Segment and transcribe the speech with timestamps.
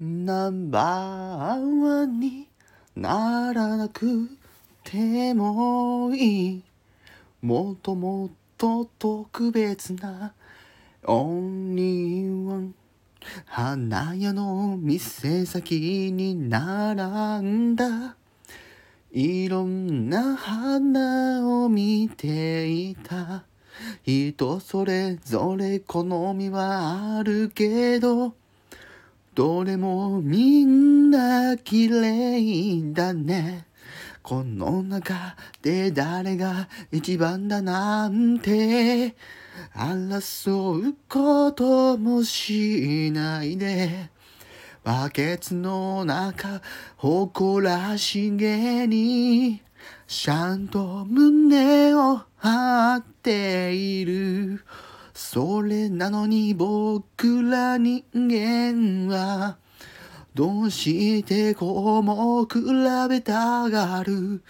[0.00, 2.48] ナンバーワンに
[2.96, 4.28] ならなく
[4.82, 6.62] てもいい。
[7.42, 10.34] もっともっと特別な
[11.04, 12.74] オンリーワン
[13.46, 18.16] 花屋の店先に並んだ。
[19.12, 23.44] いろんな花を見ていた。
[24.04, 26.02] 人それぞれ好
[26.34, 28.34] みはあるけど。
[29.34, 33.66] どれもみんな綺麗だね。
[34.22, 39.14] この中で誰が一番だなんて。
[39.74, 44.10] 争うこともしないで。
[44.84, 46.60] バケツの中
[46.96, 49.62] 誇らしげに
[50.06, 53.93] ちゃんと胸を張っている。
[55.34, 59.56] それなのに僕ら人間は
[60.32, 62.60] どうしてこうも比
[63.08, 64.44] べたがる。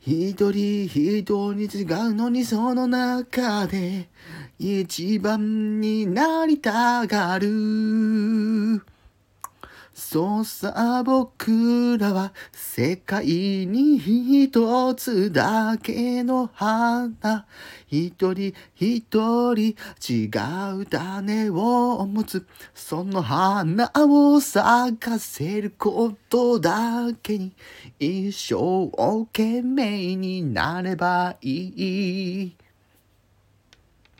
[0.00, 4.08] 一人一人違うのにその中で
[4.58, 8.82] 一番になりたがる。
[9.92, 17.46] そうさ僕らは世界に一つだけの花
[17.88, 19.76] 一人一人
[20.08, 20.26] 違
[20.80, 27.52] う種を持つその花を咲かせることだけに
[27.98, 28.90] 一生
[29.26, 32.56] 懸命になればいい